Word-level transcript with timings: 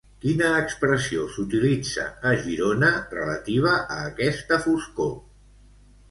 Quina 0.21 0.45
expressió 0.59 1.25
s'utilitza 1.33 2.05
a 2.29 2.31
Girona 2.45 2.89
relativa 3.11 3.73
a 3.97 3.99
aquesta 4.07 4.59
foscor? 4.65 5.13